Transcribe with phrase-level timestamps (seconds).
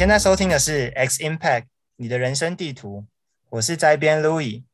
[0.00, 1.64] 现在收听的是 X Impact
[1.96, 3.04] 你的人生地图，
[3.50, 4.64] 我是摘编 Louis，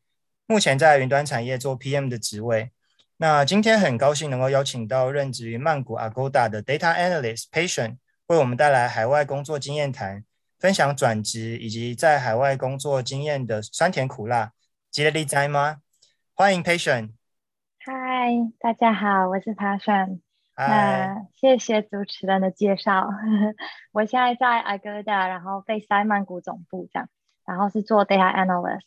[0.47, 2.71] 目前在云端产业做 PM 的职位。
[3.17, 7.97] 那今天很高兴能够邀请到任职于曼谷 Agoda 的 Data Analyst Patient
[8.29, 10.23] 为我们带来海外工作经验谈，
[10.61, 14.53] 分享转职以及在海外工作经验的酸甜苦辣。
[14.93, 15.79] 吉利利在吗？
[16.35, 17.11] 欢迎 Patient。
[17.81, 20.21] 嗨，大家好，我是 Patient。
[20.57, 23.09] 那谢谢主持人的介绍。
[23.93, 27.09] 我现在在 Agoda，然后被塞曼谷总部这样，
[27.45, 28.81] 然后是做 Data Analyst。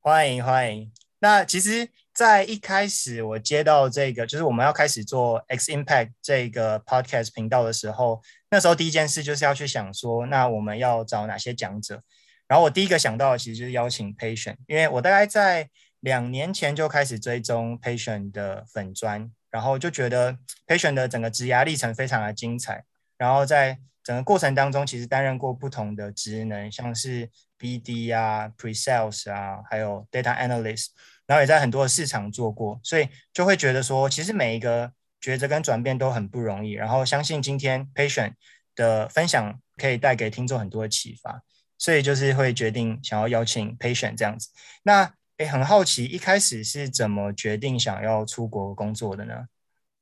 [0.00, 0.90] 欢迎欢迎。
[1.20, 12.02] 那其实，在一开始我接到这个，就是我们要开始做 X Impact 这个 Podcast 频道的时候，那时候第一件事就是要去想说，那我们要找哪些讲者。
[12.46, 15.68] 然后我第一个想到的其实就是邀请 Patient，因为我大概在
[16.00, 19.30] 两年前就开始追踪 Patient 的粉砖。
[19.50, 22.84] 然后就觉得 Patient 的整个职涯历程非常的精彩，
[23.16, 30.88] 然后在整个过程当中，其实担任过不同的职能，像是 BD 啊、Pre-sales 啊，还有 Data Analyst，
[31.26, 36.72] 然后也在很多的市场做过，所以就会觉得说，其实每一个抉择跟转变都很不容易。
[36.72, 38.34] 然后相信今天 Patient
[38.76, 41.40] 的分享可以带给听众很多的启发，
[41.78, 44.50] 所以就是会决定想要邀请 Patient 这样子。
[44.82, 49.46] 那哎，很好奇，一开始是怎么决定想要出国工作的呢？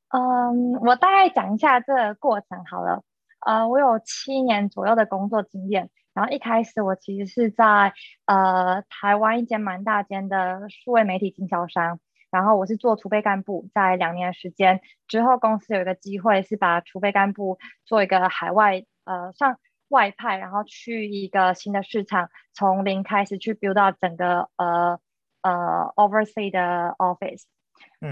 [0.08, 3.02] 嗯，我大概讲一下这个过程好了。
[3.40, 7.92] 呃，我有七年左右的工作经验，然后一开始我其实是在
[8.24, 24.98] 呃台湾一间蛮大间的数位媒体经销商，然后我是做储备干部，在两年时间之后，公司有一个机会是把储备干部做一个海外呃上外派，然后去一个新的市场，从零开始去 build 到整个呃。
[25.46, 27.44] 呃，oversee 的 office，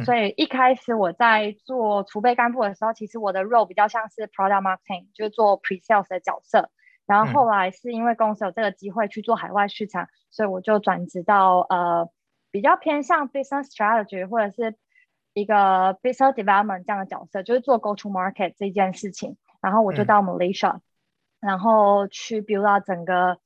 [0.05, 6.71] 所以一开始我在做储备干部的时候，其实我的 role 比较像是 product marketing，就是做 pre-sales 的角色。
[7.07, 12.09] 然后后来是因为公司有这个机会去做海外市场，所以我就转职到呃
[12.53, 14.77] 比较偏向 business strategy 或者是
[15.33, 19.37] 一个 business development 这样的角色，就是做 go to market 这件事情。
[19.61, 20.79] 然后我就到 Malaysia，
[21.41, 23.39] 然后去 build 到整个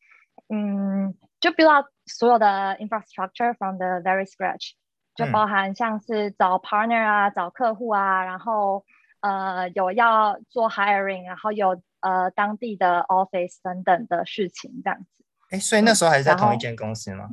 [0.51, 1.15] 嗯。
[1.41, 4.73] 就 build up 所有的 infrastructure from the very scratch，
[5.15, 8.85] 就包含像是找 partner 啊，找客户啊，然后
[9.21, 15.25] 呃有要做 hiring，然后有呃当地的 office 等等的事情这样子。
[15.51, 17.31] 哎，所以那时候还是在同一间公司吗？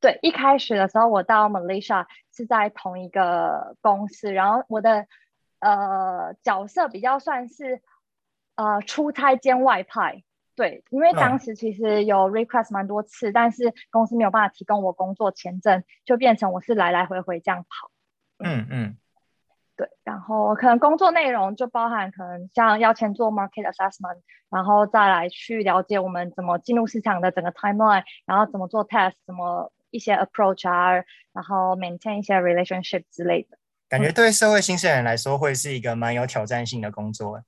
[0.00, 5.06] 对，一开始的时候我到 Malaysia 是在同一个公司，然后我的
[5.60, 7.82] 呃角色比较算是
[8.56, 10.22] 呃出差兼外派。
[10.56, 17.90] 对，因为当时其实有 request 蛮多次，但是公司没有办法提供我工作签证，就变成我是来来回回这样跑。
[18.38, 18.96] 嗯嗯，
[19.76, 30.92] 对，然后可能工作内容就包含可能像要先做 market assessment，然后再来去了解我们怎么进入市场的整个 timeline，然后怎么做 test，怎么一些 approach 啊，
[31.32, 33.58] 然后 maintain 一些 relationship 之类的。
[33.88, 37.42] 感觉对社会新鲜人来说会是一个蛮有挑战性的工作。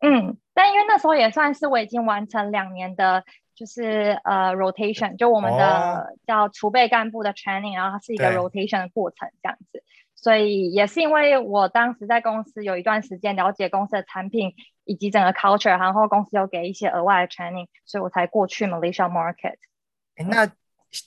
[0.00, 3.22] 嗯，但因为那时候也算是我已经完成两年的，
[3.54, 9.84] 就是呃 rotation，就我们的叫储备干部的 training，然后它是一个 rotation 的过程这样子，
[10.16, 14.52] 所以也是因为我当时在公司有一段时间了解公司的产品
[14.82, 19.54] 以及整个 culture，然后公司有给一些额外的 training，所以我才过去 Malaysia market。
[20.28, 20.50] 那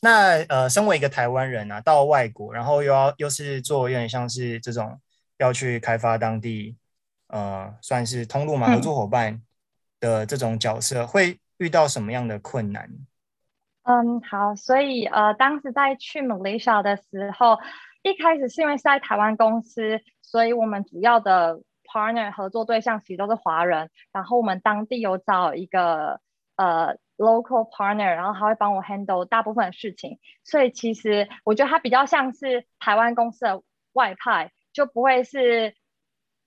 [0.02, 4.98] 那呃，身为一个台湾人啊，到外国，然后又要又是做有点像是这种
[5.40, 6.78] 要去开发当地。
[7.32, 9.42] 呃，算是通路嘛，合作伙伴
[10.02, 12.90] 的这种角色会遇到什么样的困难？
[13.84, 17.58] 嗯，好，所以呃，当时在去 Malaysia 的时候，
[18.04, 26.20] 一开始是因为是在台湾公司，所以我们主要的 partner 合作对象其实都是华人，然后我们当地有找一个
[26.58, 33.64] 呃 local partner，然后他会帮我 handle 大部分的事情，所以其实我觉得他比较像是台湾公司的
[33.94, 35.74] 外派，就不会是。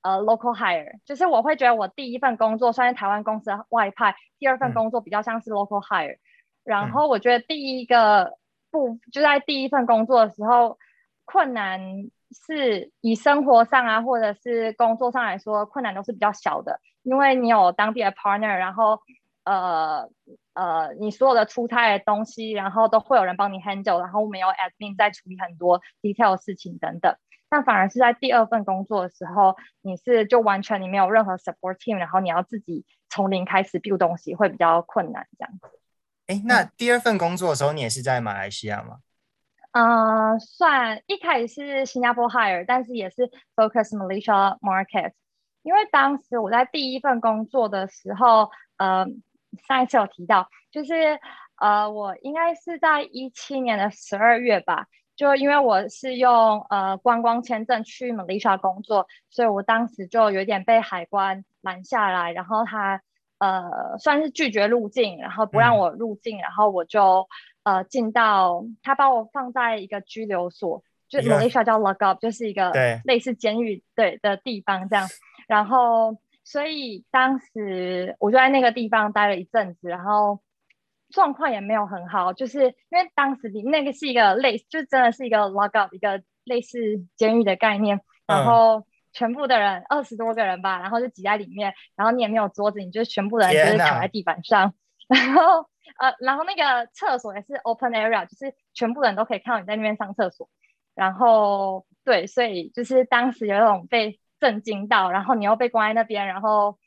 [0.04, 6.18] 呃，local hire，就是我会觉得我第一份工作算是台湾公司外派，第二份工作比较像是 local hire。
[6.62, 8.36] 然后我觉得第一个
[8.70, 10.78] 不就在第一份工作的时候，
[11.24, 11.80] 困难
[12.30, 19.00] 是以生活上啊，或者是工作上来说，困难都是比较小的，因为你有当地的 partner，然后
[19.44, 20.06] 呃
[20.52, 27.16] 呃，你所有的出差的东西，然后都会有人帮你 handle，然后我们有 admin 在处理很多 detail 的事情等等。
[27.54, 35.68] 但反而是在第二份工作的时候，你是就完全你没有任何 support team，然后你要自己从零开始 build 东西，会比较困难这样子。
[36.26, 38.98] 哎，那第二份工作的时候，你也是在马来西亚吗？
[39.70, 45.12] 嗯，算一开始是新加坡 hire，但是也是 focus Malaysia market。
[45.62, 49.06] 因为当时我在第一份工作的时候，呃
[49.68, 51.20] 上一次有提到，就是
[51.60, 63.00] 呃我应该是在一七年的十二月吧，就因为我是用呃观光签证去马来西亚工作，所以我当时就有点被海关拦下来，然后他
[63.38, 67.28] 呃算是拒绝入境，然后不让我入境，然后我就
[67.62, 70.82] 呃进到他把我放在一个拘留所。
[71.06, 72.72] 就马来西亚叫 lock up，就是一个
[73.04, 75.06] 类似监狱对的地方这样。
[75.46, 80.40] 然后，所以当时我就在那个地方待了一阵子，然后
[81.14, 86.78] 状况也没有很好，就是因为当时你那个是一个类，就真的是一个 lock up，一个类似
[87.16, 88.00] 监狱的概念。
[88.26, 94.74] 然后全部的人二十多个人吧，然后就挤在里面，然后你也没有桌子，你就全部的人就是躺在地板上。
[95.06, 95.68] 然后
[95.98, 100.48] 呃，然后那个厕所也是 open area，就是全部人都可以看到你在那边上厕所。
[100.94, 106.78] 然后对，所以就是当时有一种被震惊到，然后你又被关在那边，然后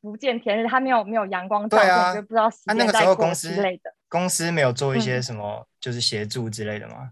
[0.00, 3.92] 不见天日，他没有没有阳光照射，就不知道时间在过之类的。
[4.08, 7.10] 公司没有做一些什么，就是协助之类的吗？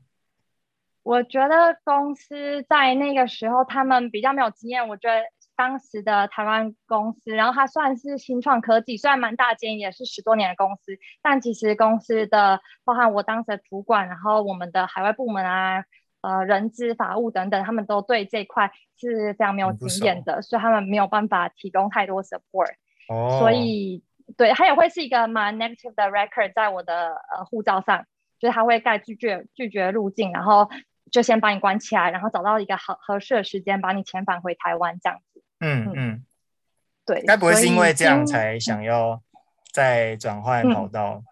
[1.03, 4.89] 我觉得公司在那个时候他们比较没有经验。
[4.89, 5.21] 我觉得
[5.57, 15.85] 当时的台湾公司，然后它算是新创科技，虽然蛮大间，也是十多年的公司，但其实公司的包含我当时的主管，然后我们的海外部门啊。
[16.25, 22.73] 呃，人资、法务等等，他们都对这块是非常没有经验的，所以他们没有办法提供太多 support。
[23.11, 23.39] 哦。
[23.41, 24.03] 所以，
[24.39, 28.07] 对，他也会是一个蛮 negative 的 record 在我的呃护照上，
[28.39, 30.71] 就是他会盖拒绝拒绝入境，然后
[31.11, 35.43] 就先把你关起来，然后找到一个好合适的时间把你遣返回台湾这样子。
[35.61, 36.25] 嗯嗯。
[37.05, 37.23] 对。
[37.27, 39.21] 该不会是因为这样才想要
[39.73, 41.17] 再转换跑道？
[41.17, 41.25] 嗯，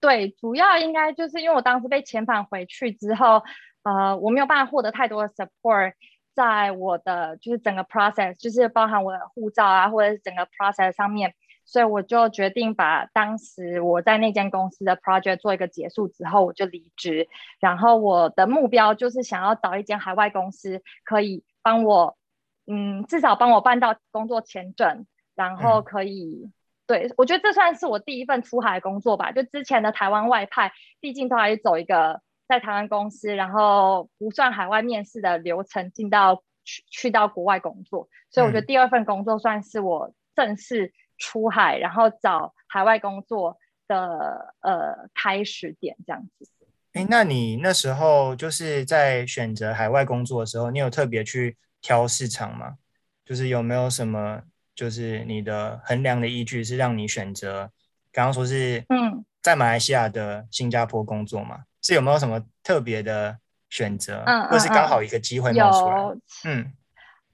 [0.00, 3.42] 对，主要应该就是因为我当时被遣返回去之后，
[3.82, 5.94] 呃，我没有办法获得太多的 support，
[6.34, 11.34] 在我的就是整个 process，就是包含我的护照啊，或者是整个 process 上面，
[11.64, 17.26] 所以我就决定把当时我在那间公司的 project 做一个结束之后，我就离职。
[17.58, 22.18] 然后我的目标就是想要找一间海外公司，可以帮我，
[22.66, 26.50] 嗯，至少帮我办到工作签证，然后可以。
[26.86, 29.32] 对，我觉得这算是我第一份出海工作吧。
[29.32, 30.70] 就之前的台湾外派，
[31.00, 38.08] 毕竟都还是走一个在台湾公司，然后不算海外面试的流程，进到去去到国外工作。
[38.30, 43.56] 所以我觉得第二份工作算是我正式出海，然后找海外工作
[43.88, 46.46] 的呃开始点这样子。
[46.92, 52.76] 哎，那你那时候就是在选择海外工作的时候，你有特别去挑市场吗？
[53.24, 54.42] 就是有没有什么？
[54.74, 57.70] 就是你的衡量的依据是让你选择，
[58.12, 61.64] 刚刚说是嗯，在马来西亚的新加坡工作嘛？
[61.80, 63.38] 是有没有什么特别的
[63.70, 64.24] 选择？
[64.26, 66.50] 嗯，或是刚好一个机会冒出来？
[66.50, 66.72] 嗯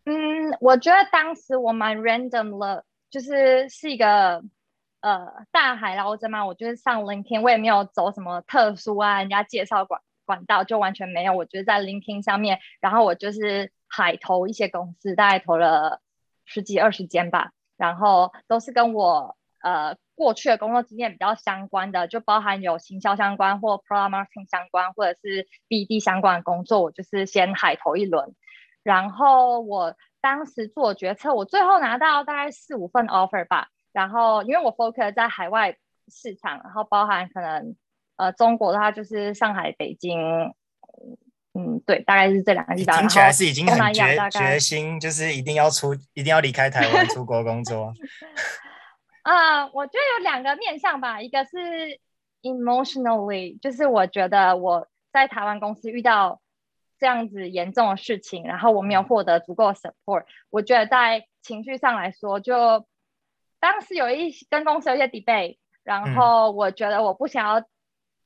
[0.05, 4.43] 嗯，我觉得当时我蛮 random 了，就是是一个
[5.01, 6.45] 呃大海捞针嘛。
[6.45, 11.33] 我就是上 LinkedIn，我也没有走什么特殊啊，人家介绍管管道就完全没有。
[11.33, 16.03] 我觉得在 LinkedIn 上面，然后我就是海投一些公司，大概投了。
[16.51, 28.35] 十几二十间吧，然后都是跟我呃过去的工作经验比较相关的，就包含有行销相关或 product marketing 相关，或者是 BD 相关的工作，我就是先海投一轮。
[28.83, 33.69] 然后我当时做决策，我最后拿到大概四五份 offer 吧。
[33.93, 35.77] 然后因为我 focus 在海外
[36.09, 37.77] 市场，然后包含可能
[38.17, 40.53] 呃中国的话就是上海、北京。
[41.53, 42.97] 嗯，对，大概是这两个地方。
[42.99, 47.93] 听起来是已经很决决心，就是一定要出，一定要离开台湾出国工作。
[49.23, 51.99] 啊， 我觉得有两个面向吧，一个是
[52.43, 56.41] emotionally，就是我觉得我在台湾公司遇到
[57.01, 62.87] 这样子严重的事情，然后我没有获得足够的 support，我觉得在情绪上来说，就
[63.59, 67.65] 当时有一跟公司有一些 debate，然后我觉得我不想要。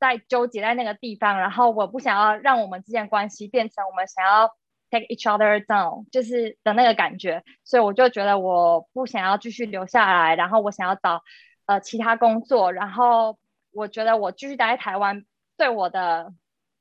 [0.05, 4.49] 在纠结在那个地方，然后我不想要让我们之间关系变成我们想要
[4.91, 11.23] take each other down，就是的那个感觉，所以我就觉得我不想要继续留下来，然后我想要找
[11.67, 13.39] 呃其他工作，然后
[13.73, 15.25] 我觉得我继续待在台湾
[15.57, 16.33] 对我的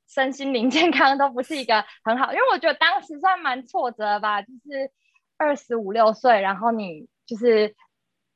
[0.08, 4.90] 身心灵 健康都不是一个很好，因为我觉得当时算蛮挫折吧，就是
[5.36, 7.74] 二十五六岁，然后你就是。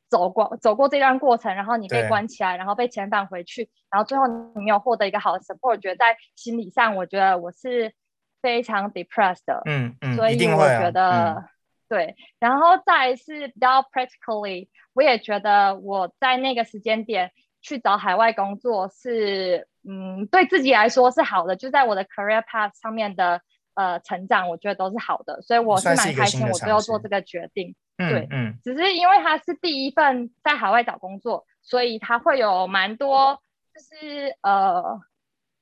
[0.09, 7.93] 走过走过这段过程，然后你被关起来，然后被遣返回去，然后最后你没有获得一个好的 support，我觉得在心理上，我觉得我是
[8.41, 9.63] 非常 depressed 的。
[9.67, 11.45] 嗯嗯，所以我觉得
[11.89, 23.41] 对，然后再是比较 practically，我也觉得我在那个时间点去找海外工作是，嗯，对自己来说是好的，就在我的 career path 上面的
[23.79, 27.77] 呃成长，我觉得都是好的，所以我是蛮开心，我最后做这个决定。
[27.97, 33.41] 对，嗯，只是因为他是第一份在海外找工作，所以他会有蛮多
[33.73, 35.01] 就是呃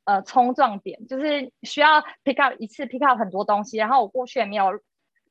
[0.06, 4.80] 呃冲撞点，就是需要 pick up 一次 pick up 很多东西，然后我过去也没有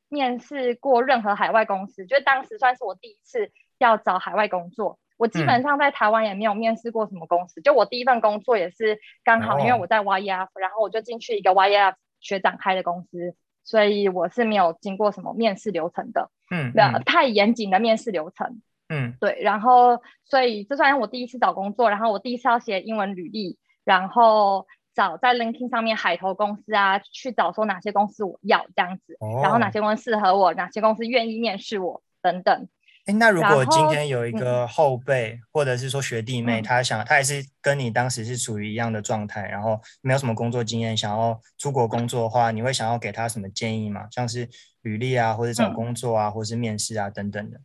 [0.07, 4.99] 面试过任何海外公司，就当时算是我第一次要找海外工作。
[5.17, 11.95] 我基本上在台湾也没有面试过什么公司，就我第一份工作也是刚好，因为我在 YF，然后我就进去一个 YF
[12.25, 16.73] 学长开的公司，所以我是没有经过什么面试流程的，嗯，
[17.05, 24.65] 太严谨的面试流程，嗯，对，然后所以这算是我第一次找工作，然后我第一次要写英文履历，然后
[24.95, 32.67] 找在 LinkedIn 上面海投公司啊，去找说哪些公司我要这样子，然后哪些公司适合我，哪些公司愿意面试我等等。
[33.05, 44.07] 哎，那如果今天有一个后辈，或者是说学弟妹，他想他也是跟你当时是处于一样的状态，然后没有什么工作经验，想要出国工作的话，你会想要给他什么建议吗？
[44.09, 44.49] 像是
[44.81, 47.59] 履历啊，或者找工作啊，或者是面试啊等等的。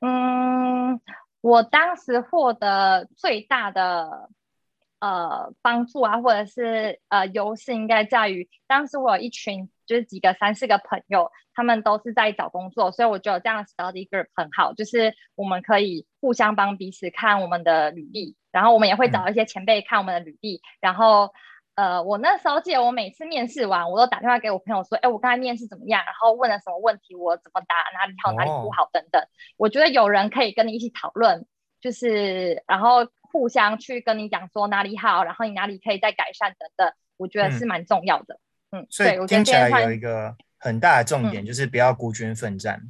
[0.00, 1.00] 嗯，
[1.40, 4.30] 我当时获得最大的。
[5.02, 21.32] 呃，帮助啊，或者是呃，优势应该在于，当时我有一群就是几个三四个朋友，他们都是在找工作，所以我觉得这样的 study group 很好，就是我们可以互相帮彼此看我们的履历，然后我们也会找一些前辈看我们的履历，然后
[21.74, 26.04] 呃，我那时候记得我每次面试完，我都打电话给我朋友说，哎，我刚才面试怎么样？
[26.04, 27.16] 然后问了什么问题？
[27.16, 27.74] 我怎么答？
[27.98, 28.88] 哪里好，哪里不好？
[28.92, 29.20] 等等。
[29.56, 31.44] 我觉得有人可以跟你一起讨论，
[31.80, 33.08] 就是然后。
[33.32, 38.34] 互相去跟你讲说哪里好，然后你哪里可以再改善等等，我觉得是蛮重要的。
[38.34, 38.40] 嗯，
[38.88, 42.80] 所以听起来有一个很大的重点，就是不要孤军奋战。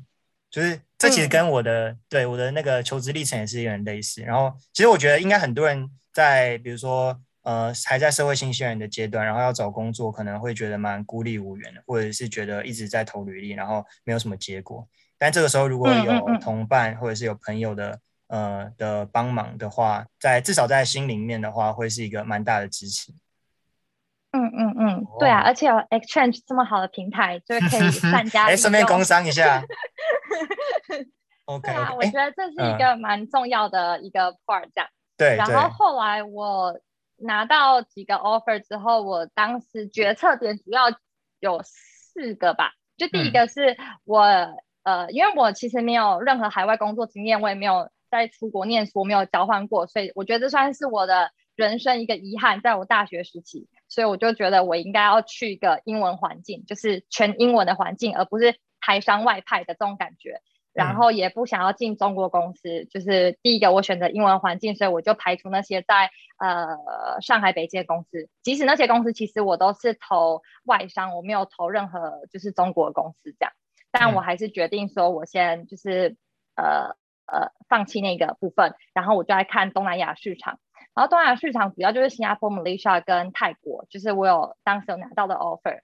[0.51, 4.23] 就是这其实跟我的对我的那个求职历程也是有点类似。
[4.23, 14.89] 然后其实我觉得应该很多人在比如说呃还在社会新鲜人的阶段，然后要找工作，可能会觉得蛮孤立无援的，或者是觉得一直在投履历，然后没有什么结果。
[15.19, 17.99] 但这个时候如果有同伴或者是有朋友的。
[18.31, 23.13] 呃的帮忙的话，在至少在心里面的话，会是一个蛮大的支持。
[24.33, 29.63] 嗯嗯嗯，对啊，而且有 Exchange 这么好的平台，就是可以 善加哎，顺便工商一下。
[31.47, 34.89] OK，啊，我觉得这是一个蛮重要的一个 part，这样。
[35.17, 35.37] 对。
[35.37, 36.79] 然后后来我
[37.17, 40.85] 拿到几个 offer 之后，我当时决策点主要
[41.41, 42.73] 有四个吧。
[42.97, 44.21] 就第一个是我
[44.85, 47.91] 呃，因为我其实没有任何海外工作经验，我也没有。
[48.11, 52.61] 在出国念书没有交换过，所以我觉得这算是我的人生一个遗憾。
[52.61, 60.41] 在我大学时期，所以我就觉得我应该要去一个英文环境，就是全英文的环境，而不是台商外派的这种感觉。
[60.73, 68.29] 然后也不想要进中国公司，就是第一个我选择英文环境，所以我就排除那些在呃上海、北京的公司。
[68.43, 73.53] 即使那些公司其实我都是投外商，我没有投任何就是中国公司这样，
[73.91, 76.17] 但我还是决定说我先就是
[76.57, 76.97] 呃。
[77.33, 80.59] 呃，放弃那个部分，然后我就来看东南亚市场。
[81.01, 85.81] 然后东南亚市场主要就是新加坡、马来西亚跟泰国，就是我有当时有拿到的 offer。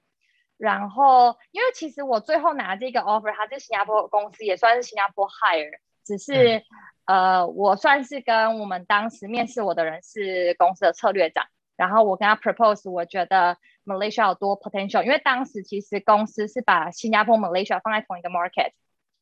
[0.58, 6.62] 然后，因为其实我最后拿这个 offer，它是新加坡公司，也算是新加坡 hire，只是
[7.06, 11.46] 呃，我算是跟我们当时面试我的人是公司的策略长，
[11.76, 13.56] 然后我跟他 propose，我觉得
[13.86, 18.72] Malaysia 有多 potential，因为当时其实公司是把新加坡、Malaysia 放在同一个 market。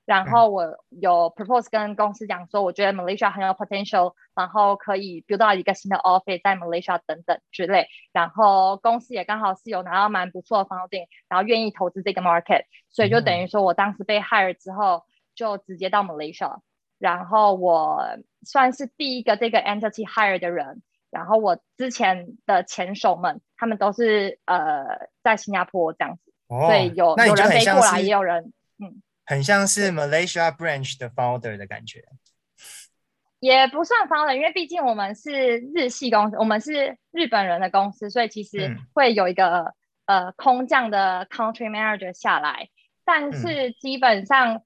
[0.07, 7.89] 然后我有 propose 跟公司讲说，我觉得 Malaysia 很有 potential，然后可以 build 到一个新的 office 在 Malaysia 等等之类。
[8.13, 16.59] 然后公司也刚好是有拿到蛮不错的 funding，然后愿意投资这个 market，所以就等于说我当时被 hire 之后就直接到 Malaysia。
[16.99, 18.03] 然后我
[18.43, 20.83] 算是第一个这个 entity hire 的人。
[21.11, 29.01] 然后我之前的前手们，他们都是呃在新加坡这样子，所以有有人飞过来，也有人嗯。
[29.27, 32.05] 很像是 Malaysia branch 的 founder 的感觉，
[33.41, 39.75] 也不算 founder，因为毕竟我们是日系公司，我们是日本人的公司，所以其实会有一个
[40.07, 42.69] 呃空降的 country manager 下来。
[43.05, 44.63] 但是基本上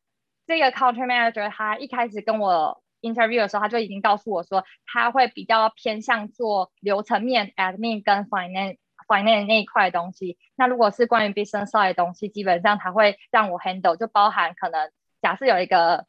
[0.46, 8.78] 这个 country manager 他一开始跟我 interview 的时候，他就已经告诉我说，他会比较偏向做流程面 admin 跟 finance。
[9.08, 14.90] Finance 那一块东西，那如果是关于 business side 的东西，基本上他会让我 handle，就包含可能
[15.22, 16.06] 假设有一个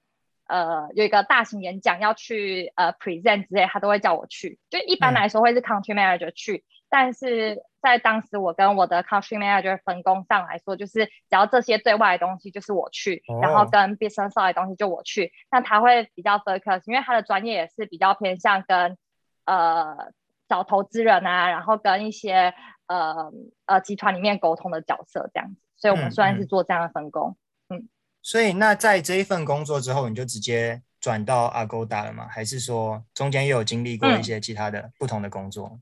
[0.48, 4.60] 呃有一个大型演讲要去呃 present 之类，他都会叫我去。
[4.70, 15.32] 就一般来说会是 country manager 去，但是在当时我跟我的 country manager 分工上来说，就是只要这些对外的东西就是我去，然后跟 business side 的东西就我去。
[15.50, 18.98] 那他会比较 focus，因为他的专业也是比较偏向跟
[19.46, 20.12] 呃。
[20.50, 22.54] 找投资人啊，然后跟一些
[22.88, 23.32] 呃
[23.68, 27.38] 呃集团里面沟通的角色这样子，所以我们算是做这样的分工。
[27.70, 27.88] 嗯，
[28.22, 32.28] 所以那在这一份工作之后，你就直接转到 Agoda 了吗？
[32.28, 35.80] 还是说中间又有经历过一些其他的不同的工作？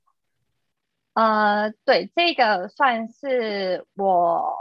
[1.14, 4.56] 呃，对，这个算是我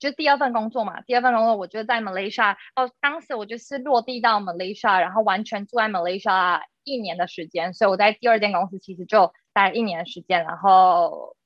[0.00, 1.00] 就第二份工作嘛。
[1.02, 2.56] 第二份工作，我就在 Malaysia。
[2.74, 7.72] 哦，当时我就是落地到 Malaysia，然后完全住在 Malaysia 一年的时间。
[7.72, 11.36] 所以我在第二间公司其实就待一年的时间，然后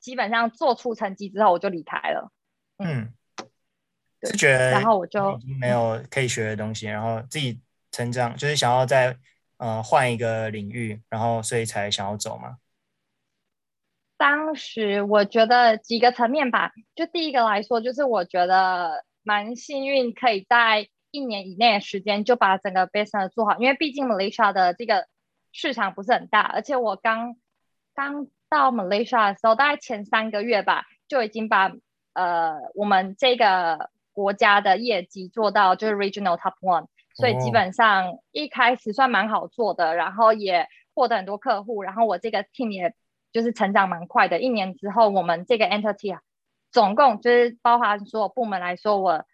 [0.00, 2.30] 基本上做出成绩之后，我就离开了。
[2.78, 3.12] 嗯，
[4.22, 9.16] 是觉得然后我就已经没有可以学的东西，然后自己成长，就是想要在
[9.56, 12.58] 呃换一个领域，然后所以才想要走嘛。
[14.18, 25.06] 当时我觉得几个层面吧，就第一个来说，就是我觉得蛮幸运，可以在一年以内的时间就把整个 business 做好，因为毕竟 Malaysia 的这个
[25.52, 27.36] 市场不是很大，而且我刚
[27.96, 31.72] 刚到 Malaysia 的时候，大概前三个月吧，就已经把
[32.12, 36.86] 呃我们这个国家的业绩做到就是 regional top one，
[37.16, 42.94] 所以基本上一开始算蛮好做的，然后也获得很多客户，然后我这个 team 也。
[43.32, 46.22] 就是成长蛮快的，一年之后，我们这个 entity 啊，
[46.70, 49.26] 总共就是包含所有部门来说，我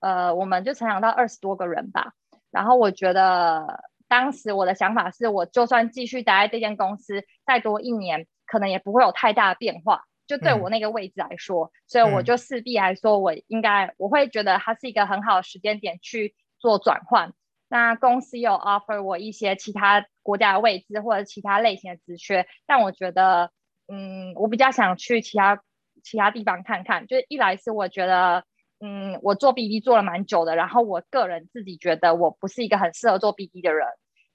[0.00, 2.14] 呃，我们就成长到二十多个人吧。
[2.50, 10.02] 然后我觉得当时我的想法是，我就算继续待在这间公司再多一年，可能也不会有太大的变化。
[10.26, 17.32] 就对我那个位置来说，所以我就势必来说，我应该我会觉得它是一个很好的时间点去做转换。
[17.68, 23.50] 那公司有 offer 我一些其他国家的位置或者其他类型的职缺，但我觉得，
[23.88, 25.62] 嗯，我比较想去其他
[26.04, 27.06] 其他地方看看。
[27.06, 28.44] 就是一来是我觉得，
[28.84, 33.86] 嗯，我做 BD 做了蛮久的，然后我个人自己觉得我不是一个很适合做 BD 的人。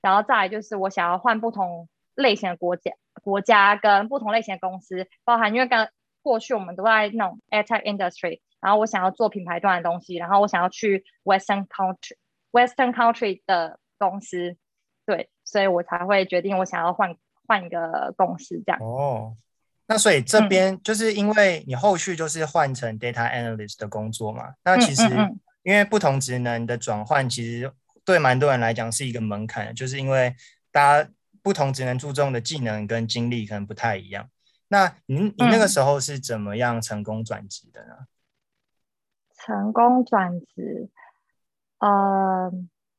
[0.01, 5.89] 然后再来就是我想要换不同类型的国家国家跟不同类型的公司，包含因为刚
[6.21, 12.15] 过去我们都在那种 a i r t e c h industry，然后我想要做品牌端的东西，然后我想要去 Western country。
[12.51, 14.55] Western country 的公司，
[15.05, 18.81] 对，所以我才会决定我想要换换一个公司这样。
[18.81, 19.35] 哦，
[19.87, 24.53] 那所以这边就是因为你后续就是换成 data analyst 的工作嘛？
[24.63, 25.03] 那其实
[25.63, 27.71] 因为不同职能的转换，其实
[28.05, 30.35] 对蛮多人来讲是一个门槛，就是因为
[30.71, 31.09] 大家
[31.41, 34.29] 不同职能注重的技能跟经历可能不太一样。
[34.67, 37.95] 那你你那个时候是怎么样成功转职的呢？
[39.33, 40.89] 成功转职。
[41.79, 42.51] 呃，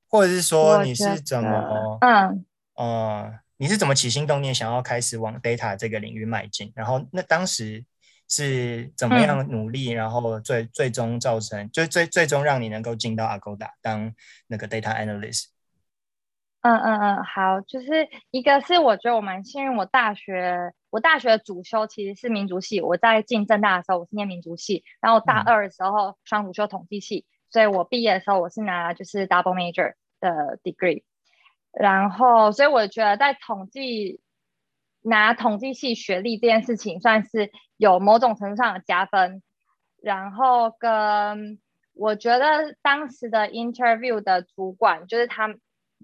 [0.09, 6.73] 或者是说你是怎么，嗯，呃，你是怎么起心动念想要开始往 data 这个领域迈进？
[6.75, 7.85] 然后那当时
[8.29, 14.15] 是怎么样努力，然后最最终造成，就最最终让你能够进到 Agoda 当
[14.47, 15.47] 那个 data analyst？
[16.61, 27.27] 嗯嗯嗯，好，就是一个是我觉得我蛮幸运，我大学我大学主修其实是民族系，我在进正大的时候我是念民族系，然后大二的时候双主修统计系。
[27.51, 31.03] 所以我毕业的时候，我是拿就是 double major 的 degree，
[31.79, 34.21] 然后所以我觉得在统计
[35.03, 39.43] 拿统计系学历这件事情算是有某种程度上的加分，
[40.03, 41.59] 然后跟
[41.95, 45.55] 我觉得当时的 interview 的主管就是他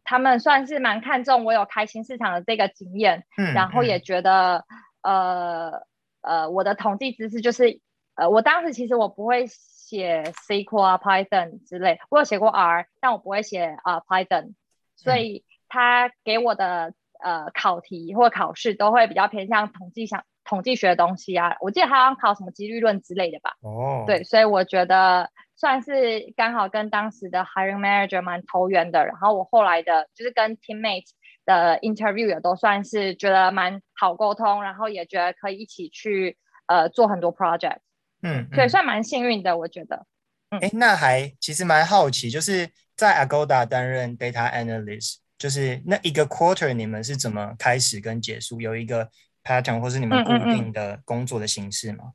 [0.04, 4.64] 他们算是蛮看重我有开新市场的这个经验，嗯，然后也觉得
[5.02, 5.82] 呃
[6.20, 7.80] 呃我的统计知识就是
[8.14, 9.46] 呃我当时其实我不会。
[9.84, 14.54] 写 SQL 啊，Python 之类，我有写过 R，但我不会写啊 Python，
[14.96, 21.56] 所以他给我的呃考题或考试都会比较偏向统计想统计学的东西啊。
[21.60, 23.50] 我记得他好像考什么几率论之类的吧？
[23.60, 29.04] 哦，对，所以我觉得算是刚好跟当时的 hiring manager 蛮投缘的。
[29.04, 31.10] 然后我后来的就是跟 teammate
[31.44, 37.78] 的 interview 也都算是觉得蛮好沟通，然后也觉得可以一起去呃做很多 project。
[38.22, 40.06] 嗯，对，算蛮幸运的，我觉得。
[40.50, 48.60] 哎，那还其实蛮好奇，就是在 Agoda 担任 data analyst，就是那一个 quarter 你们是怎么开始跟结束？
[48.60, 49.10] 有一个
[49.42, 52.12] pattern 或是你们固定的工作的形式吗？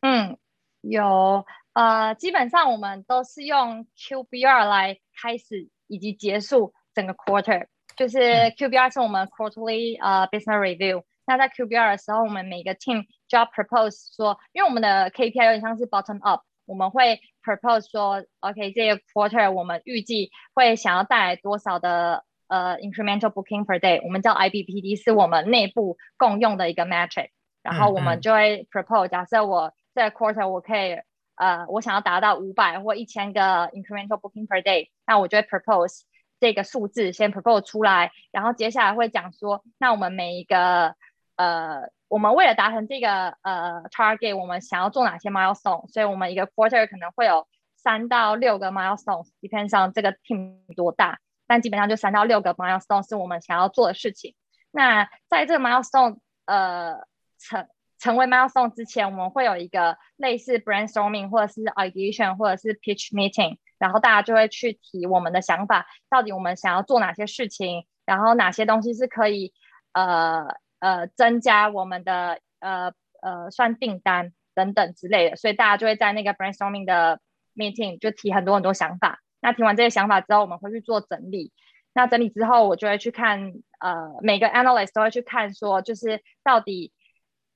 [0.00, 0.36] 嗯，
[0.80, 11.04] 有，呃，基本上我们都是用 QBR 来开始以及结束整个 quarter，就是 QBR 是我们 quarterly 呃 business review。
[11.26, 23.32] 那在 QBR 的时候，我们每个 team 就要 propose 说，因为我们的 KPI 有点像是 bottom up，我们会 propose 说，OK，这个 quarter 我们预计会想要带来多少的呃 incremental
[23.32, 27.30] booking per day，我们叫 IBPD，是我们内部共用的一个 metric。
[27.62, 30.96] 然后我们就会 propose，假设我这个 quarter 我可以
[31.34, 36.02] 呃，我想要达到五百或一千个 incremental booking per day，那我就会 propose
[36.38, 40.94] 这个数字先 propose 出来，然后接下来会讲说，那我们每一个
[41.36, 47.46] 呃，我们为了达成这个呃 target，我们想要做哪些 milestone，所以我们一个 quarter 可能会有
[47.76, 54.34] 三到六个 milestone，depends on 这个 team 多大，但基本上就三到六个 milestone 是我们想要做的事情。
[54.72, 56.96] 那在这个 milestone 呃
[57.38, 57.68] 成
[58.00, 69.54] 成为 milestone 之前，我们会有一个类似 brainstorming 或者是 ideation 或者是 pitch meeting，然后大家就会去提我们的想法，到底我们想要做哪些事情，然后哪些东西是可以
[69.92, 77.20] 呃呃增加我们的呃呃算订单等等之类的，所以大家就会在那个 brainstorming 的
[77.54, 79.20] meeting 就提很多很多想法。
[79.40, 81.52] 那提完这些想法之后，我们会去做整理。
[81.94, 86.92] 那整理之后，我就会去看呃每个 analyst 都会去看说，就是到底。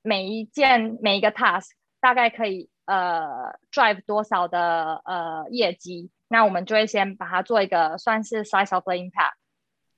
[0.07, 9.33] 每一件每一个 task 大概可以呃 drive 多少的呃业绩，那我们就会先把它做一个算是 size of the impact，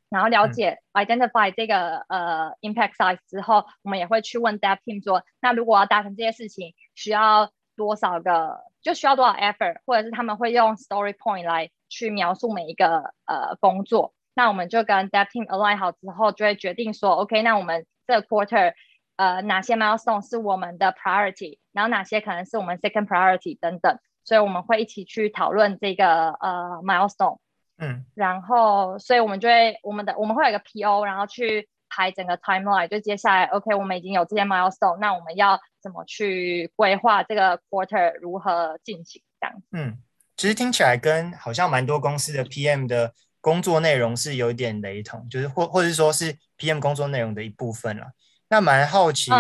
[0.09, 15.47] 然后了解 identify 这个呃 impact size 之后，我们也会去问 dev team 说，那如果要达成这些事情，需要多少个，就需要多少 effort，或者是他们会用 story point 来去描述每一个呃工作，那我们就跟 dev team
[15.47, 18.75] align 好之后，就会决定说，OK，那我们这个 quarter。
[19.19, 27.39] 呃，哪些 milestone 是我们的 priority，然后哪些可能是我们 second priority 等等，所以我们会一起去讨论这个呃 milestone，
[27.79, 39.63] 嗯，然后所以我们就会我们的我们会有一个 PO，然后去排整个 timeline，就接下来 OK，我们已经有这些 milestone，那我们要怎么去规划这个 quarter 如何进行这样？
[39.73, 39.99] 嗯，
[40.37, 48.07] 其实听起来跟好像蛮多公司的 PM 的工作内容是有点雷同，就是或或者说是 PM 工作内容的一部分了。
[48.49, 49.31] 那蛮好奇，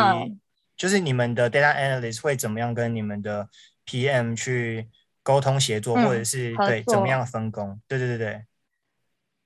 [0.76, 3.48] 就是你们的 data analyst 会怎么样跟你们的
[3.86, 4.88] PM 去
[5.26, 7.80] 沟通协作，或者是对怎么样分工？
[7.88, 8.44] 对对对对。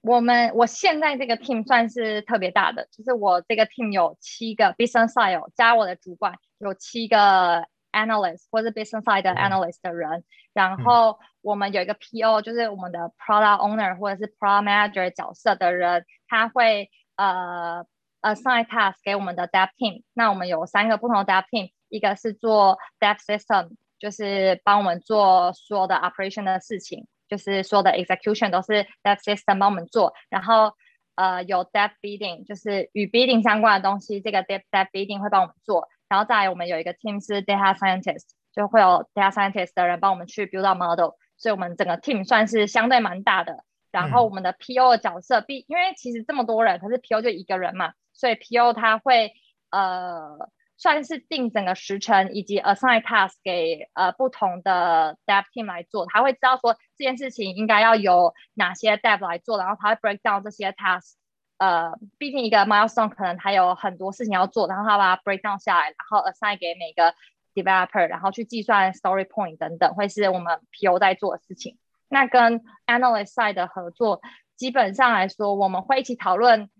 [0.03, 11.95] 我们我现在这个 team 算是特别大的，就是我这个 team 有七个 business side 加我的主管有七个 analyst 或者 business side 的 analyst 的人，然后我们有一个
[11.95, 17.87] PO，就是我们的 product owner 或者是 product manager 角色的人，他会呃。
[18.23, 30.13] assign task 给我们的 dev team，那我们有三个不同的 dev team，一个是做 dev system，就是帮我们做所有的 operation 的事情，就是所有的 execution 都是 dev system 帮我们做。
[30.29, 30.73] 然后
[31.15, 35.89] 呃有 dev bidding，就是与 bidding 相关的东西，这个 dev dev bidding 会帮我们做。
[36.09, 43.65] 然后再来我们有一个 team 是 data scientist，就会有 data scientist 的人帮我们去 build model，所以我们整个 team 算是相对蛮大的。
[43.93, 47.93] 然后我们的 PO 的角色，B 因为其实这么多人，可是 PO 就一个人嘛。
[48.13, 49.33] 所以 PO 他会
[49.71, 50.37] 呃
[50.81, 61.13] 算是定整个时程以及 assign task 给呃不同的 dev team 来做，他会知道说这件事情应该要由哪些 dev 来做，然后他会 break down 这些 task。
[61.59, 67.15] 呃，毕竟一个 milestone 可能还有很多事情要做，然后他把它 break down 下来，然后 assign 给每个
[67.53, 71.77] developer，然后去计算 story point 等等，会是我们 PO 在做的事情。
[72.09, 74.23] 那跟 analyst side 的合作，
[74.57, 76.71] 基本上来说，我们会一起讨论。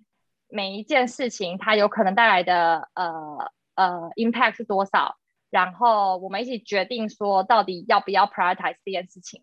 [0.53, 5.17] 每一件事情它有可能带来的呃呃 impact 是多少，
[5.49, 9.43] 然后我们一起决定说到底要不要 prioritize 这件事情。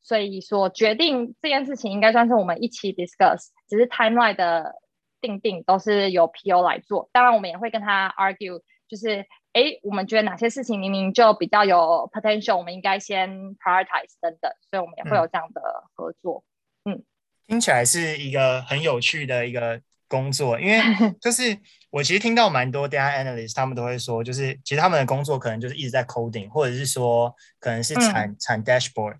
[0.00, 4.74] 所以说决定这件事情应该算是我们一起 discuss，只是 timeline 的
[5.20, 7.10] 定定都是由 PO 来做。
[7.12, 14.50] 当然我们也会跟他 argue，就是哎我们觉得哪些事情明明就比较有 potential，我们应该先 prioritize 等等。
[14.70, 15.60] 所以我们也会有这样的
[15.94, 16.42] 合作。
[16.84, 17.02] 嗯，
[17.46, 19.82] 听起来是一个很有趣的一个。
[20.08, 20.80] 工作，因为
[21.20, 21.58] 就是
[21.90, 29.16] 我其实听到蛮多 data analyst，他们都会说，就是其实他们的工作可能就是一直在 coding，或者是说可能是产产 dashboard。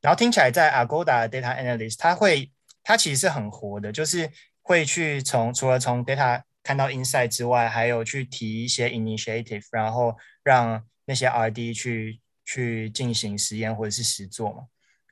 [0.00, 4.30] 然后听起来在 Agoda 的 data analyst，他会他其实是很活的，就是
[4.62, 14.62] 会去从除了从 data 看到 insight 之外，还有去提一些 initiative，然后让那些 RD 去去进行实验或者是实做嘛，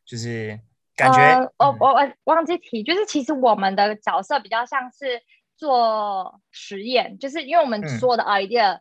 [0.05, 0.61] 就是。
[0.97, 1.89] 感觉哦，我
[2.25, 5.21] 我忘记提，就是其实我们的角色比较像是
[5.55, 8.79] 做实验，就是因为我们所有的 idea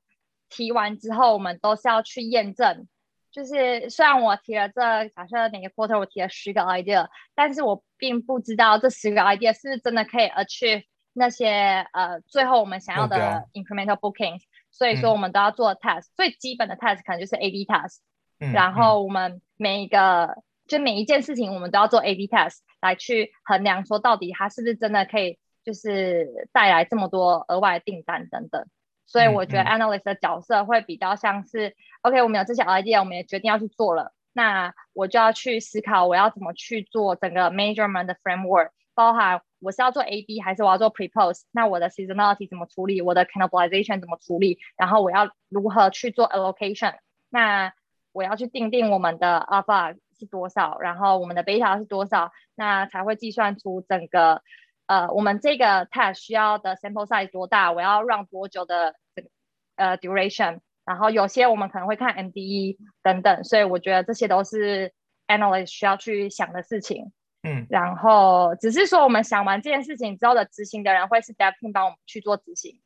[0.47, 2.87] 提完之后，我们都是要去验证。
[3.31, 14.43] 就是虽然我提了这假设哪个 quarter 我提了十个 idea，但是我并不知道这十个 idea 是不是真的可以 achieve 那些呃最后我们想要的 incremental bookings。
[14.71, 17.97] 所以说我们都要做 test，最基本的 test 可能就是 A/B test。
[18.37, 20.41] 然后我们每一个。
[20.67, 28.65] 就每一件事情，我们都要做 A/B test 来去衡量，说到底它是不是真的可以，就是带来这么多额外的订单等等。
[29.07, 41.41] 所以我觉得 analyst 的角色会比较像是，OK，我们有这些 idea，我们也决定要去做了，那我就要去思考我要怎么去做整个 measurement 的 framework，包含我是要做 A B 还是我要做 Prepose？
[41.51, 42.99] 那我的 Seasonality 怎么处理？
[43.01, 44.57] 我的 Cannibalization 怎么处理？
[44.75, 46.95] 然后我要如何去做 Allocation？
[47.29, 47.73] 那
[48.11, 54.41] 我要去定定我们的 Alpha 是多少，然后我们的 Beta 是多少，那才会计算出整个
[54.87, 59.29] 呃我们这个 Test 需要的 Sample Size 多大，我要让多久的这个
[59.75, 60.59] 呃 Duration。
[60.85, 64.93] 然后有些我们可能会看 MDE 等等，所以我觉得这些都是
[65.27, 67.11] analyst 需要去想的事情。
[67.41, 72.79] 嗯，然后只是说我们想完这件事情之后的执行的人会是 dev team 帮我们去做执行。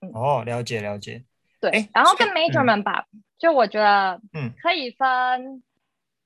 [0.00, 1.24] 嗯哦，了解了解。
[1.60, 3.04] 对，然后跟 measurement 吧，
[3.38, 5.62] 就我觉得，嗯，可以分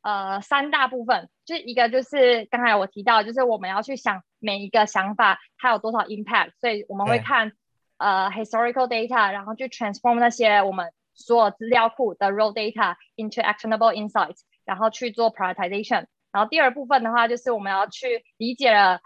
[0.06, 7.50] 呃三大部分，就一个就是刚才我提到，就是我们要去想每一个想法它有多少 impact，所以我们会看
[7.98, 16.06] 呃 historical data，然后去 transform 那些我们所有资料库的 raw data into actionable insights，然后去做 prioritization。
[16.30, 19.00] 然后第二部分的话，就是我们要去理解了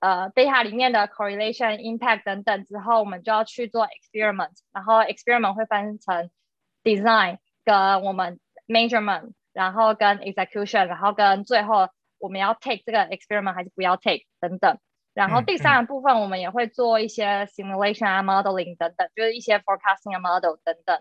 [0.00, 4.56] 呃 data 里面的 correlation、impact 等等之后，我们就要去做 experiment。
[4.72, 6.28] 然后 experiment 会分成
[6.82, 11.86] design 跟我们 measurement，然后跟 execution，然后跟最后
[12.18, 14.78] 我们要 take 这个 experiment 还是不要 take 等等。
[15.12, 20.98] 然后第三个部分，我们也会做一些 simulation 啊、modeling 等等，就是一些 forecasting 啊、model 等等。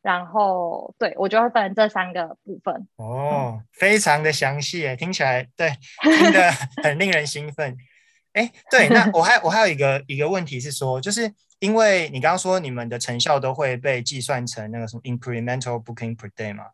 [0.00, 2.88] 然后，对我就会分这三个部分。
[2.96, 5.68] 哦，非常的详细，听起来对，
[6.02, 6.50] 听得
[6.82, 7.76] 很令人兴奋。
[8.32, 16.64] 哎，对，那我还我还有一个一个问题是说，就是因为你刚刚说你们的成效都会被计算成那个什么 incremental booking per day 嘛？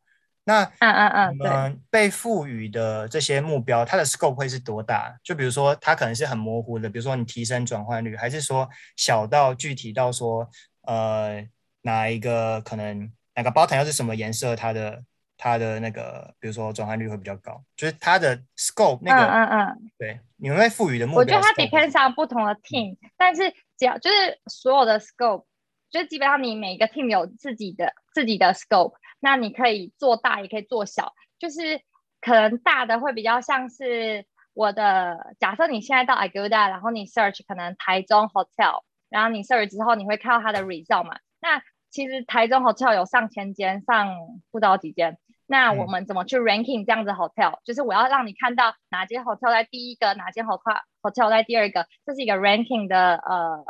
[0.46, 5.14] 那嗯嗯嗯，你们被赋予的这些目标，它的 scope 会是多大？
[5.22, 10.48] 就比如说，它可能是很模糊的，比如说你提升转换率，还是说小到具体到说，
[10.82, 11.46] 呃，
[11.82, 13.12] 哪一个可能？
[13.38, 15.04] 哪个包团要是什么颜色，它的
[15.36, 21.20] 它的那个，比如说转换率会比较高，就是它的 scope 那个，嗯嗯嗯，对，你们会赋予的目标。
[21.20, 25.44] 我觉得它 depends on 不同的 team，但是只要就是所有的 scope，
[25.90, 31.80] 就基本上你每个 team 有自己的自己的 scope，那你可以做大也可以做小，就是
[32.20, 44.16] 可能大的会比较像是我的，假设你现在到 Agoda，然后你 search 可能台中 hotel，然后你 search 之后你会看到它的 result 嘛，那其实台中 hotel 有上千间，上
[44.50, 45.18] 不知道几间。
[45.46, 47.60] 那我们怎么去 ranking 这样子 hotel？
[47.64, 53.64] 就是我要让你看到哪间 hotel 在第一个，哪间 hotel hotel 在第二个，这是一个 ranking 的呃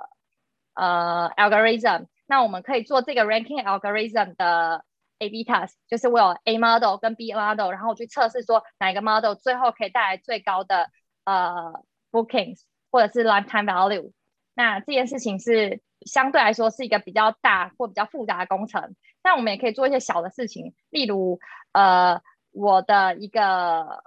[0.74, 2.06] 呃 algorithm。
[2.26, 4.84] 那我们可以做这个 ranking algorithm 的
[5.18, 10.88] A/B test，就是我有 A model 跟 B model，然后我去测试说哪一个 model 最后可以带来最高的
[11.24, 14.12] 呃 bookings 或者是 lifetime value。
[14.54, 15.80] 那这件事情是。
[16.04, 21.40] 相对来说是一个比较大或比较复杂的工程，但我们也可以做一些小的事情，例如，
[21.72, 22.20] 呃，
[22.52, 24.02] 我的一个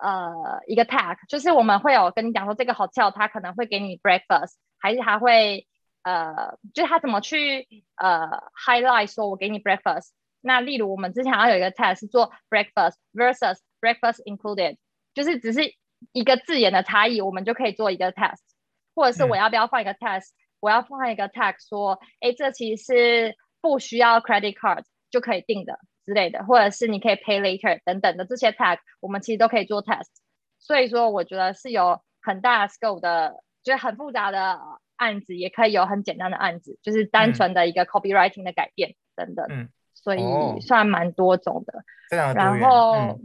[0.00, 5.68] 呃一个 tag，就是我们会有跟你讲说这个 hotel 它可能会给你 breakfast，还是它会
[6.06, 7.66] 呃，就是他怎么去
[7.96, 8.28] 呃
[8.64, 10.10] highlight 说我给你 breakfast。
[10.40, 14.76] 那例如我们之前要有一个 test 是做 breakfast versus breakfast included，
[15.14, 15.74] 就是只是
[16.12, 18.38] 一个字眼的差异，我们就可以做一个 test，
[18.94, 20.28] 或者是我要不要放一个 test。
[20.60, 30.06] 我要放一个 tag 说，哎，这其实是不需要 credit card 就可以定的之类的，或者是你可以 pay later 等等的这些 tag，我们其实都可以做 test。
[30.58, 34.58] 所以说，我觉得是有很大 scope 的，就是很复杂的
[34.96, 39.46] 案子，也可以有很简单的案子，就是单纯的一个 copywriting 的改变等等。
[39.48, 41.84] 嗯，所以算蛮多种的。
[42.10, 43.18] 非常然后，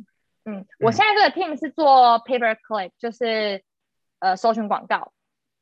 [0.46, 3.64] 嗯，我现在这个 team 是做 paper click，就是
[4.20, 5.14] 呃搜寻广告。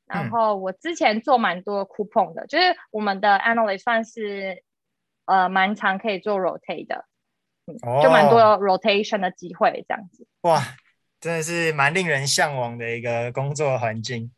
[0.06, 4.64] 然后我之前做蛮多 coupon 的，就是我们的 analyst 算是
[5.26, 7.06] 呃蛮长可以做 rotate 的，
[7.68, 10.26] 嗯，就蛮多 rotation 的机会这样子。
[10.42, 10.60] 哇，
[11.20, 14.32] 真的是蛮令人向往的一个工作环境。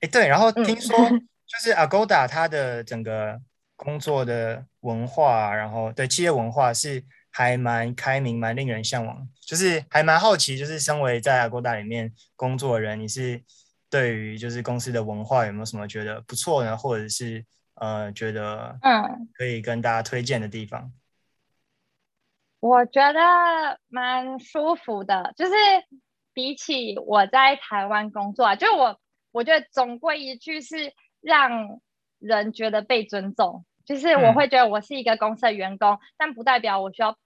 [0.00, 0.96] 哎，对，然后听说
[1.46, 3.40] 就是 Agoda 它的整个
[3.76, 9.28] 工作的文化，然后对企业文化是还蛮开明，蛮令人向往。
[9.40, 13.42] 就是还蛮好奇，就是身为在 Agoda 里面工作的人，你是。
[13.90, 16.76] 对于就是公司的文化有没有什么觉得不错呢？
[16.76, 17.42] 或者是
[17.76, 20.92] 呃觉得嗯可以跟大家推荐的地方？
[22.60, 25.54] 我觉得蛮舒服的，就是
[26.34, 29.00] 比起我在台湾工作，啊，就我
[29.32, 31.80] 我觉得总归一句是让
[32.18, 37.16] 人觉得被尊重，就是我会觉得我是一个公司的员工，但不代表我需要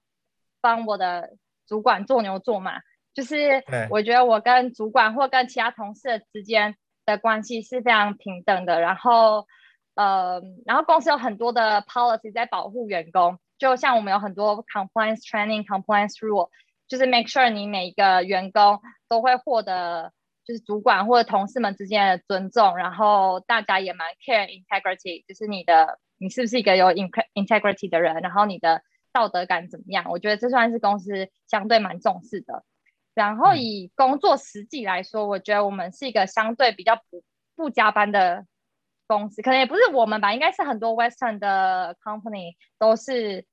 [0.61, 1.31] 帮我的
[1.67, 2.81] 主管做牛做马。
[3.15, 9.47] 就是我觉得我跟主管或跟其他同事之间的关系是非常平等的，然后
[9.95, 16.49] 呃，然后公司有很多的 policy 在保护员工，就像我们有很多 compliance training、compliance rule，
[16.88, 20.11] 就是 make sure 你每一个员工都会获得
[20.44, 30.07] 就是主管或者同事们之间的尊重，然后大家也蛮 care integrity，就是你的你是不是一个有 integrity 的人，然后你的道德感怎么样？
[30.11, 32.64] 我觉得这算是公司相对蛮重视的。
[33.14, 37.22] 然后以工作实际来说，我觉得我们是一个相对比较不
[37.55, 38.46] 不加班的
[39.07, 43.46] 公司，可能也不是我们吧，应该是很多 Western 的 company 都是。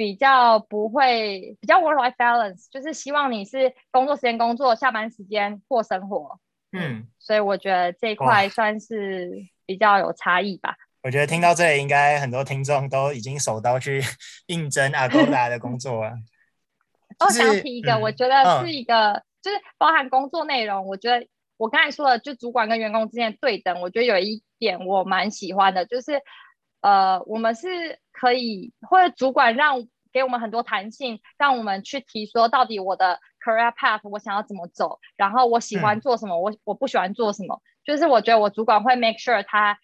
[0.00, 6.40] 比较不会比较 work life balance，就是希望你是工作时间工作，下班时间过生活。
[6.72, 9.30] 嗯，所以我觉得这一块算是
[9.66, 10.74] 比较有差异吧。
[11.02, 14.00] 我觉得听到这里，应该很多听众都已经手刀去
[14.48, 16.12] 应征 Agoda 的工作了。
[17.20, 20.86] 我想提一个，我觉得是一个，就是包含工作内容。
[20.86, 21.26] 我觉得
[21.58, 26.22] 我刚才说的，就主管跟员工之间对等，我觉得有一点我蛮喜欢的，就是。
[26.82, 39.78] 呃，我们是可以，或者主管让给我们很多弹性，让我们去提说，到底我的 career path 我想要怎么走，然后我喜欢做什么，我我不喜欢做什么，就是我觉得我主管会 make sure 他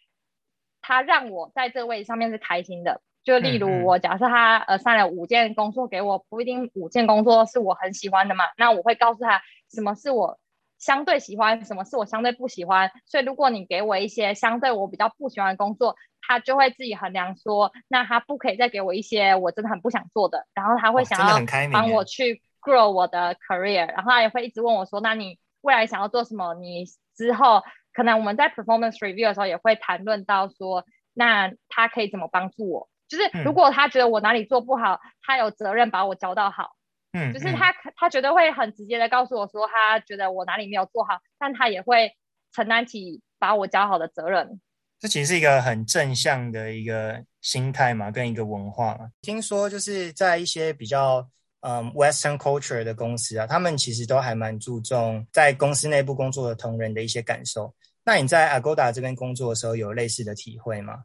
[0.83, 3.01] 他让我在这个位置上面是开心的。
[3.25, 10.39] 就例如我假设他呃上了五件工作给我，不一定五件工作是我很喜欢的嘛，那我会告诉他什么是我
[10.79, 12.93] 相对喜欢，什么是我相对不喜欢。
[13.07, 15.97] 所以如果你给我一些相对我比较不喜欢的工作，
[16.27, 21.39] 他就会自己衡量说，那他不可以再给我一些我真的很不想做的，然后他会想要
[21.73, 26.55] 帮我去 grow 我的 career，然后他也会一直问我说，那你未来想要做什么？
[26.55, 26.85] 你
[27.17, 27.63] 之后
[27.93, 30.85] 可能我们在 performance review 的时候也会谈论到说，
[31.15, 32.89] 那他可以怎么帮助我？
[33.09, 36.73] 就是如果他觉得我哪里做不好，他有责任把我教到好，
[37.13, 42.17] 嗯，就是他他绝对会很直接的告诉我说，他觉得我哪里没有做好，但他也会
[42.53, 44.61] 承担起把我教好的责任。
[44.99, 49.11] 这其实是一个很正向的一个心态嘛，跟一个文化嘛。
[49.21, 51.29] 听说就是在一些比较
[51.61, 57.75] 嗯 Western culture 的公司啊，他们其实都还蛮注重在公司内部工作的同仁的一些感受。
[58.05, 61.03] 那你在 Agoda 这边工作的时候，有类似的体会吗？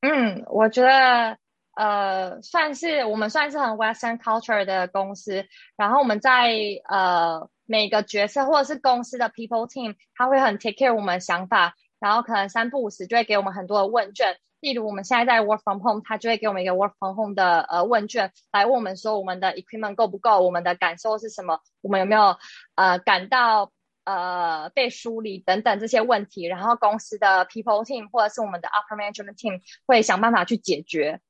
[0.00, 1.38] 嗯，我觉得
[1.76, 5.46] 呃，算是我们算是很 Western culture 的公司。
[5.76, 6.52] 然后我们在
[6.88, 11.74] 呃每个角色或者是公司的 people team，他会很 take care 我们想法。
[12.04, 22.36] 然后可能三不五时就会给我们很多的问卷，例如我们现在在 work from home，他就会给我们一个 work from home 的呃问卷，来问我们说我们的 equipment 够不够，我们的感受是什么，我们有没有
[22.74, 23.72] 呃感到
[24.04, 31.20] 呃被梳理等等这些问题，然后公司的 people team 或者是我们的 upper management team 会想办法去解决。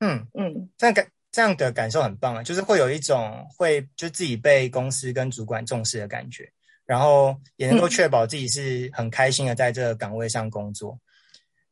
[0.00, 6.52] 嗯嗯，这样感这样的感受很棒啊，就是会有一种会就自己被公司跟主管重视的感觉。
[6.86, 10.98] 然后也能够确保自己是很开心的在这个岗位上工作。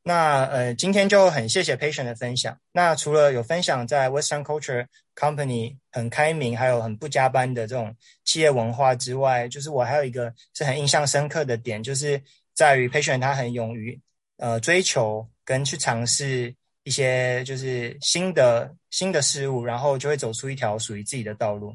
[0.07, 2.59] 那呃，今天就很谢谢 Patient 的分享。
[2.73, 12.21] 那除了有分享在 Western Culture Company 很开明，还有很不加班的这种企业文化之外，就是我还有一个是很印象深刻的点，就是
[12.53, 13.99] 在于 Patient 他很勇于
[14.37, 21.75] 呃追求跟去尝试一些就是新的新的事物，然后就会走出一条属于自己的道路。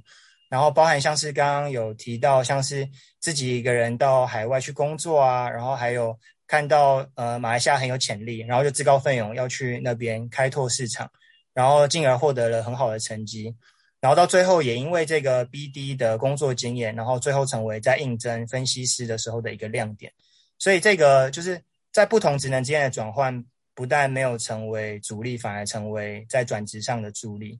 [0.50, 11.08] 然后包含像是刚刚有提到，像是自己一个人到海外去工作啊，然后还有看到呃马来西亚很有潜力，然后就自告奋勇要去那边开拓市场，
[11.54, 13.56] 然后进而获得了很好的成绩，
[14.02, 20.12] 然后到最后也因为这个 BD 的工作经验，然后最后成为在应征分析师的时候的一个亮点。
[20.58, 21.62] 所以这个就是
[21.94, 27.60] 在不同职能之间的转换，不但没有成为主力，反而成为在转职上的助力。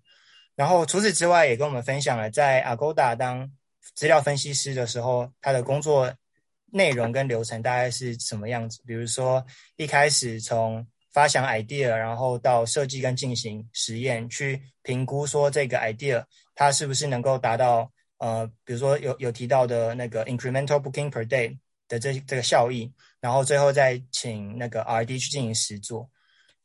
[0.60, 3.50] 然后除此之外，也跟我们分享了在 Agoda 当
[3.96, 6.14] 资料分析师的时候，他的工作
[6.66, 8.82] 内容跟流程大概是什么样子。
[8.86, 9.46] 比如说，
[9.78, 22.92] 一开始从发想 idea，然后到设计跟进行实验，去评估说这个 idea 它是不是能够达到呃，比如说有有提到的那个 incremental booking per day 的这这个效益，
[23.22, 26.10] 然后最后再请那个 RD 去进行实做。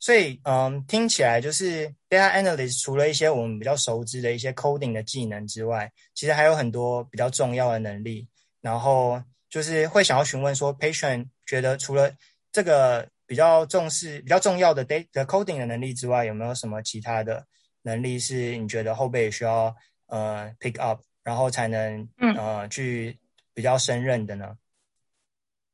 [0.05, 8.27] 所以，嗯，听起来就是 data analyst 除了一些我们比较熟知的一些 coding 的技能之外，其实还有很多比较重要的能力。
[8.61, 12.13] 然后就是会想要询问说，patient 觉得除了
[12.51, 17.43] 这个比较重视、比较重要的 data coding 的能力之外，有没有什么其他的
[17.81, 19.75] 能力是你觉得后辈需要
[20.05, 23.17] 呃 pick up，然后才能呃去
[23.55, 24.55] 比较胜任的呢？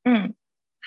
[0.06, 0.34] 嗯。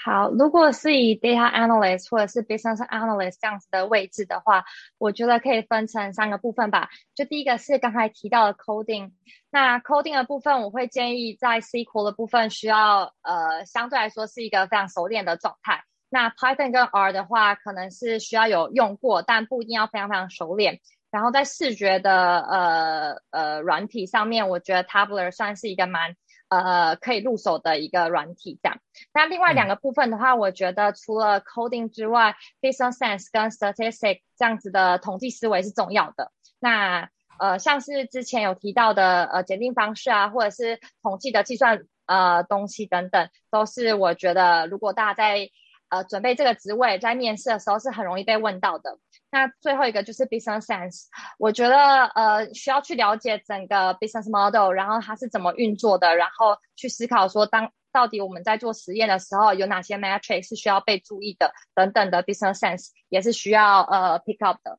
[0.05, 4.63] 好，如果是以 data analyst 或者是 business analyst 这样子的位置的话，
[4.99, 6.91] 我觉得可以分成三个部分吧。
[7.15, 9.13] 就第一个是刚才提到的 coding，
[9.51, 15.83] 那 coding 的部分，我会建议在 SQL 的部分需要呃相对来说是一个非常熟练的状态。
[16.11, 20.81] 那 Python 跟 R 的话，可能是需要有用过，但不一定要非常非常熟练。
[21.11, 26.15] 然后在视觉的呃呃软体上面，我觉得 Tableau 算是一个蛮
[26.49, 28.79] 呃可以入手的一个软体这样。
[29.13, 36.31] 那另外两个部分的话，我觉得除了 coding 之外，business sense 跟 statistic 这样子的统计思维是重要的。
[36.61, 45.51] 那呃像是之前有提到的呃检定方式啊，或者是统计的计算呃东西等等，都是我觉得如果大家在
[45.91, 48.99] 呃，准备这个职位，在面试的时候是很容易被问到的。
[49.35, 51.07] 那最后一个就是 business sense，
[51.41, 51.77] 我觉得
[52.15, 64.79] 呃需要去了解整个 business model，然后它是怎么运作的，然后去思考说当到底我们在做实验的时候有哪些 metric 是需要被注意的等等的 business sense 也是需要呃 pick up 的。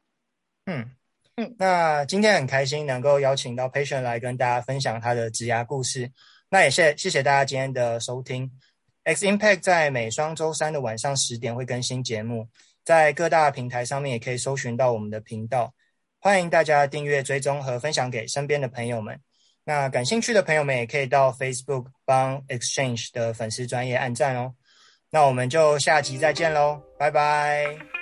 [0.68, 0.90] 嗯
[1.36, 6.10] 嗯，那今天很开心能够邀请到 Patient 来跟大家分享他的职涯故事。
[6.50, 8.50] 那也谢谢谢大家今天的收听。
[9.04, 12.48] X Impact 在每双周三的晚上十点会更新节目，
[12.86, 15.74] 在各大平台上面也可以搜寻到我们的频道，
[16.20, 19.20] 欢迎大家订阅、追踪和分享给身边的朋友们。
[19.64, 24.54] 那感兴趣的朋友们也可以到 Facebook 帮 Exchange 的粉丝专业按赞哦。
[25.10, 27.95] 那我们就下集再见喽，拜拜。